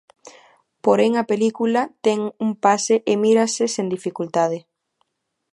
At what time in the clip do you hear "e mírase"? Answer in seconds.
3.11-3.63